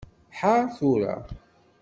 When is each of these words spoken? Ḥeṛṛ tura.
Ḥeṛṛ 0.39 0.65
tura. 0.77 1.15